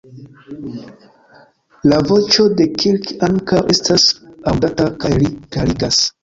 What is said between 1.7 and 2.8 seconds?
La voĉo de